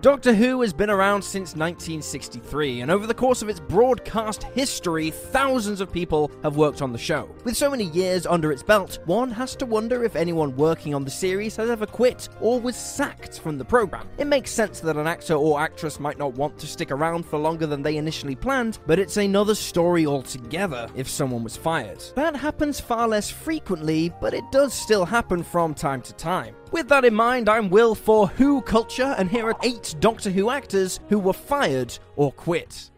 [0.00, 5.10] Doctor Who has been around since 1963, and over the course of its broadcast history,
[5.10, 7.28] thousands of people have worked on the show.
[7.42, 11.04] With so many years under its belt, one has to wonder if anyone working on
[11.04, 14.08] the series has ever quit or was sacked from the program.
[14.18, 17.36] It makes sense that an actor or actress might not want to stick around for
[17.36, 22.04] longer than they initially planned, but it's another story altogether if someone was fired.
[22.14, 26.54] That happens far less frequently, but it does still happen from time to time.
[26.70, 30.50] With that in mind, I'm Will for Who Culture, and here are eight Doctor Who
[30.50, 32.90] actors who were fired or quit.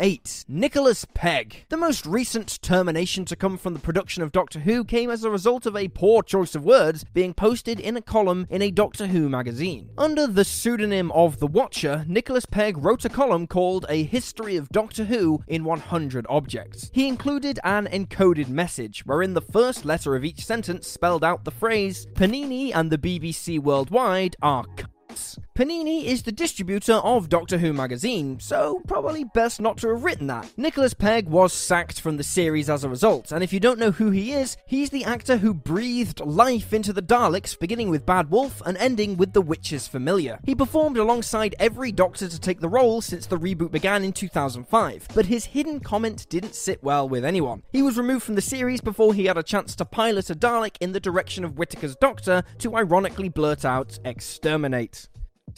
[0.00, 0.44] 8.
[0.48, 1.64] Nicholas Pegg.
[1.68, 5.30] The most recent termination to come from the production of Doctor Who came as a
[5.30, 9.08] result of a poor choice of words being posted in a column in a Doctor
[9.08, 9.90] Who magazine.
[9.98, 14.68] Under the pseudonym of The Watcher, Nicholas Pegg wrote a column called A History of
[14.68, 16.90] Doctor Who in 100 Objects.
[16.92, 21.50] He included an encoded message, wherein the first letter of each sentence spelled out the
[21.50, 24.64] phrase, Panini and the BBC Worldwide are
[25.58, 30.28] Panini is the distributor of Doctor Who magazine, so probably best not to have written
[30.28, 30.52] that.
[30.56, 33.90] Nicholas Pegg was sacked from the series as a result, and if you don't know
[33.90, 38.30] who he is, he's the actor who breathed life into the Daleks, beginning with Bad
[38.30, 40.38] Wolf and ending with the Witch's Familiar.
[40.44, 45.08] He performed alongside every Doctor to take the role since the reboot began in 2005,
[45.12, 47.64] but his hidden comment didn't sit well with anyone.
[47.72, 50.76] He was removed from the series before he had a chance to pilot a Dalek
[50.78, 55.08] in the direction of Whittaker's Doctor to ironically blurt out, exterminate.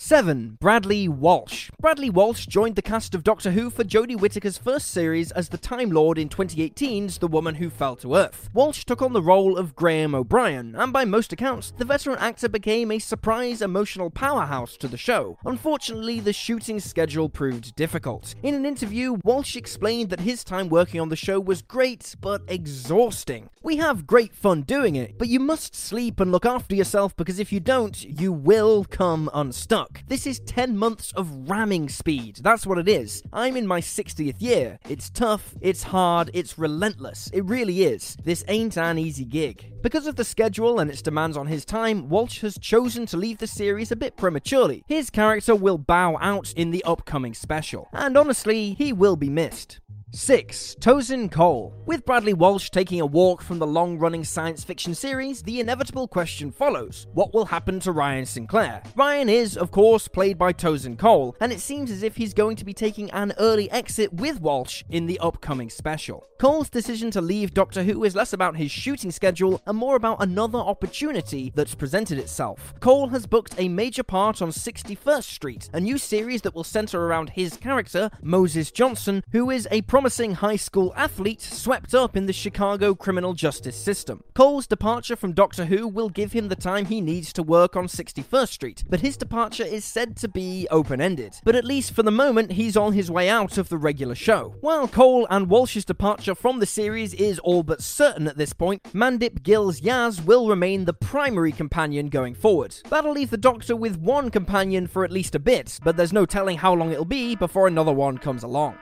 [0.03, 0.57] 7.
[0.59, 1.71] Bradley Walsh.
[1.79, 5.59] Bradley Walsh joined the cast of Doctor Who for Jodie Whittaker's first series as the
[5.59, 8.49] Time Lord in 2018's The Woman Who Fell to Earth.
[8.55, 12.49] Walsh took on the role of Graham O'Brien, and by most accounts, the veteran actor
[12.49, 15.37] became a surprise emotional powerhouse to the show.
[15.45, 18.35] Unfortunately, the shooting schedule proved difficult.
[18.43, 22.41] In an interview, Walsh explained that his time working on the show was great, but
[22.49, 23.51] exhausting.
[23.63, 27.39] We have great fun doing it, but you must sleep and look after yourself because
[27.39, 29.90] if you don't, you will come unstuck.
[30.07, 32.41] This is 10 months of ramming speed.
[32.43, 33.23] That's what it is.
[33.33, 34.79] I'm in my 60th year.
[34.89, 37.31] It's tough, it's hard, it's relentless.
[37.33, 38.17] It really is.
[38.25, 39.73] This ain't an easy gig.
[39.83, 43.39] Because of the schedule and its demands on his time, Walsh has chosen to leave
[43.39, 44.85] the series a bit prematurely.
[44.87, 49.80] His character will bow out in the upcoming special, and honestly, he will be missed.
[50.13, 50.77] 6.
[50.81, 51.73] Tosin Cole.
[51.87, 56.09] With Bradley Walsh taking a walk from the long running science fiction series, the inevitable
[56.09, 58.83] question follows what will happen to Ryan Sinclair?
[58.97, 62.57] Ryan is, of course, played by Tosin Cole, and it seems as if he's going
[62.57, 66.27] to be taking an early exit with Walsh in the upcoming special.
[66.41, 70.23] Cole's decision to leave Doctor Who is less about his shooting schedule and more about
[70.23, 72.73] another opportunity that's presented itself.
[72.81, 77.05] Cole has booked a major part on 61st Street, a new series that will center
[77.05, 82.25] around his character, Moses Johnson, who is a promising high school athlete swept up in
[82.25, 84.25] the Chicago criminal justice system.
[84.33, 87.87] Cole's departure from Doctor Who will give him the time he needs to work on
[87.87, 91.37] 61st Street, but his departure is said to be open ended.
[91.45, 94.55] But at least for the moment, he's on his way out of the regular show.
[94.63, 98.83] While Cole and Walsh's departure from the series is all but certain at this point,
[98.95, 102.75] Mandip Gill's Yaz will remain the primary companion going forward.
[102.89, 106.25] That'll leave the Doctor with one companion for at least a bit, but there's no
[106.25, 108.79] telling how long it'll be before another one comes along.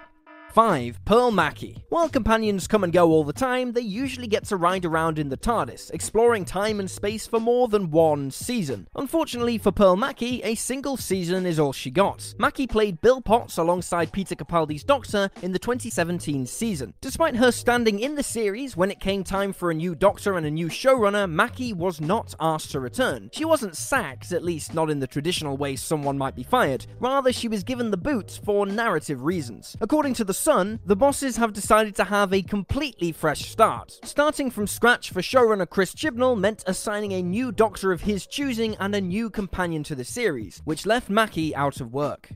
[0.52, 1.04] 5.
[1.04, 1.84] Pearl Mackie.
[1.90, 5.28] While companions come and go all the time, they usually get to ride around in
[5.28, 8.88] the TARDIS, exploring time and space for more than one season.
[8.96, 12.34] Unfortunately for Pearl Mackie, a single season is all she got.
[12.38, 16.94] Mackie played Bill Potts alongside Peter Capaldi's Doctor in the 2017 season.
[17.00, 20.46] Despite her standing in the series, when it came time for a new Doctor and
[20.46, 23.30] a new showrunner, Mackie was not asked to return.
[23.32, 26.86] She wasn't sacked, at least not in the traditional way someone might be fired.
[27.00, 29.76] Rather, she was given the boot for narrative reasons.
[29.80, 33.98] According to the Sun, the bosses have decided to have a completely fresh start.
[34.04, 38.76] Starting from scratch for showrunner Chris Chibnall meant assigning a new doctor of his choosing
[38.76, 42.30] and a new companion to the series, which left Mackie out of work.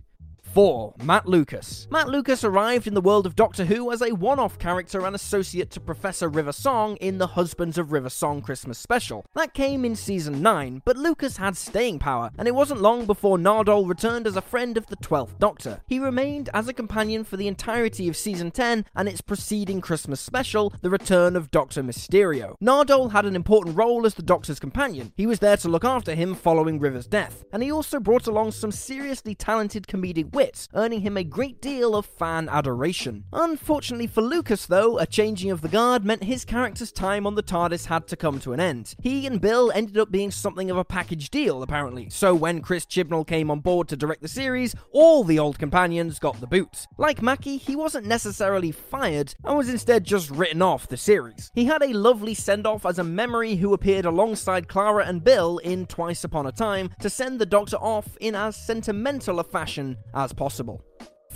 [0.52, 0.94] 4.
[1.02, 1.88] Matt Lucas.
[1.90, 5.16] Matt Lucas arrived in the world of Doctor Who as a one off character and
[5.16, 9.24] associate to Professor River Song in the Husbands of River Song Christmas special.
[9.34, 13.38] That came in season 9, but Lucas had staying power, and it wasn't long before
[13.38, 15.80] Nardole returned as a friend of the 12th Doctor.
[15.86, 20.20] He remained as a companion for the entirety of season 10 and its preceding Christmas
[20.20, 22.56] special, The Return of Doctor Mysterio.
[22.62, 25.14] Nardole had an important role as the Doctor's companion.
[25.16, 28.52] He was there to look after him following River's death, and he also brought along
[28.52, 30.41] some seriously talented comedic wit
[30.74, 33.24] earning him a great deal of fan adoration.
[33.32, 37.42] Unfortunately for Lucas, though, a changing of the guard meant his character's time on the
[37.42, 38.94] TARDIS had to come to an end.
[39.00, 42.86] He and Bill ended up being something of a package deal, apparently, so when Chris
[42.86, 46.86] Chibnall came on board to direct the series, all the old companions got the boot.
[46.98, 51.50] Like Mackie, he wasn't necessarily fired, and was instead just written off the series.
[51.54, 55.58] He had a lovely send off as a memory who appeared alongside Clara and Bill
[55.58, 59.96] in Twice Upon a Time to send the Doctor off in as sentimental a fashion
[60.14, 60.84] as possible.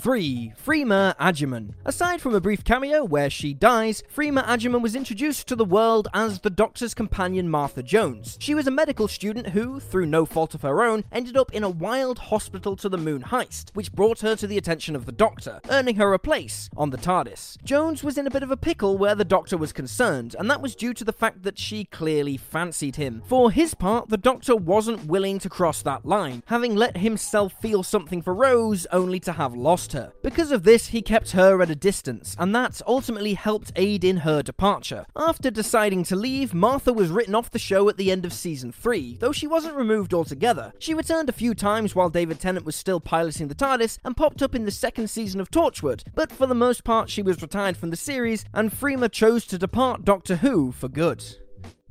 [0.07, 0.53] 3.
[0.65, 1.75] Freema Agyeman.
[1.85, 6.07] Aside from a brief cameo where she dies, Freema Agyeman was introduced to the world
[6.15, 8.39] as the Doctor's companion Martha Jones.
[8.41, 11.65] She was a medical student who, through no fault of her own, ended up in
[11.65, 15.11] a wild hospital to the moon heist, which brought her to the attention of the
[15.11, 17.61] Doctor, earning her a place on the TARDIS.
[17.65, 20.63] Jones was in a bit of a pickle where the Doctor was concerned, and that
[20.63, 23.25] was due to the fact that she clearly fancied him.
[23.27, 27.83] For his part, the Doctor wasn't willing to cross that line, having let himself feel
[27.83, 29.96] something for Rose only to have lost her.
[30.23, 34.19] Because of this, he kept her at a distance, and that ultimately helped aid in
[34.19, 35.07] her departure.
[35.17, 38.73] After deciding to leave, Martha was written off the show at the end of season
[38.73, 40.73] 3, though she wasn't removed altogether.
[40.79, 44.43] She returned a few times while David Tennant was still piloting the TARDIS and popped
[44.43, 47.77] up in the second season of Torchwood, but for the most part, she was retired
[47.77, 51.25] from the series, and Freema chose to depart Doctor Who for good.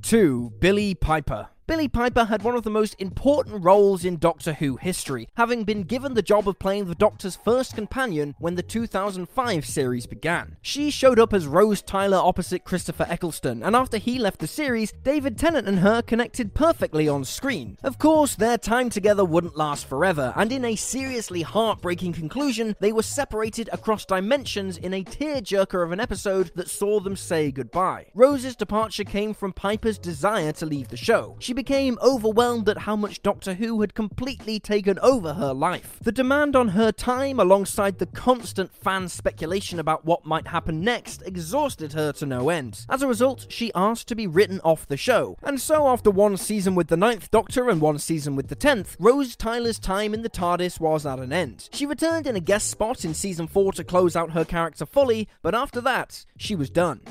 [0.01, 0.53] 2.
[0.59, 5.29] Billie Piper Billie Piper had one of the most important roles in Doctor Who history,
[5.35, 10.05] having been given the job of playing the Doctor's first companion when the 2005 series
[10.05, 10.57] began.
[10.61, 14.93] She showed up as Rose Tyler opposite Christopher Eccleston, and after he left the series,
[15.03, 17.79] David Tennant and her connected perfectly on screen.
[17.81, 22.93] Of course, their time together wouldn't last forever, and in a seriously heartbreaking conclusion, they
[22.93, 28.05] were separated across dimensions in a tearjerker of an episode that saw them say goodbye.
[28.13, 31.35] Rose's departure came from Piper's desire to leave the show.
[31.39, 35.97] She became overwhelmed at how much Doctor Who had completely taken over her life.
[36.01, 41.23] The demand on her time, alongside the constant fan speculation about what might happen next,
[41.25, 42.85] exhausted her to no end.
[42.89, 45.37] As a result, she asked to be written off the show.
[45.41, 48.95] And so, after one season with the Ninth Doctor and one season with the Tenth,
[48.99, 51.69] Rose Tyler's time in the TARDIS was at an end.
[51.71, 55.27] She returned in a guest spot in season 4 to close out her character fully,
[55.41, 57.01] but after that, she was done.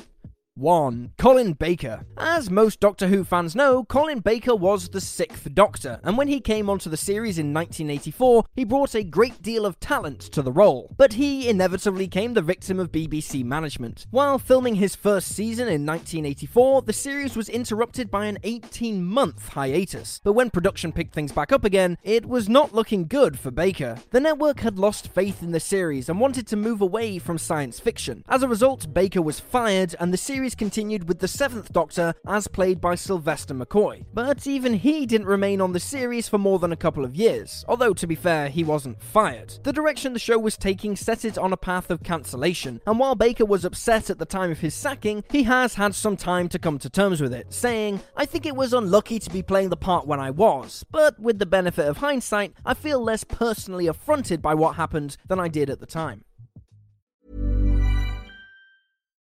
[0.57, 1.11] 1.
[1.17, 2.05] Colin Baker.
[2.17, 6.39] As most Doctor Who fans know, Colin Baker was the sixth Doctor, and when he
[6.39, 10.53] came onto the series in 1984, he brought a great deal of talent to the
[10.53, 10.95] role.
[10.95, 14.07] But he inevitably came the victim of BBC management.
[14.11, 19.49] While filming his first season in 1984, the series was interrupted by an 18 month
[19.49, 20.21] hiatus.
[20.23, 23.97] But when production picked things back up again, it was not looking good for Baker.
[24.11, 27.77] The network had lost faith in the series and wanted to move away from science
[27.81, 28.23] fiction.
[28.29, 32.13] As a result, Baker was fired, and the series series continued with the Seventh Doctor
[32.27, 34.05] as played by Sylvester McCoy.
[34.13, 37.65] But even he didn't remain on the series for more than a couple of years,
[37.67, 39.57] although to be fair, he wasn't fired.
[39.63, 43.15] The direction the show was taking set it on a path of cancellation, and while
[43.15, 46.59] Baker was upset at the time of his sacking, he has had some time to
[46.59, 49.77] come to terms with it, saying, I think it was unlucky to be playing the
[49.77, 54.43] part when I was, but with the benefit of hindsight, I feel less personally affronted
[54.43, 56.23] by what happened than I did at the time.